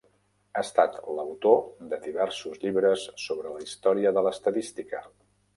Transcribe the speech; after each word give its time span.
Ha 0.53 0.61
estat 0.67 0.95
l'autor 1.17 1.59
de 1.93 2.01
diversos 2.07 2.63
llibres 2.65 3.07
sobre 3.27 3.55
la 3.59 3.63
història 3.69 4.15
de 4.19 4.29
l'estadística. 4.31 5.07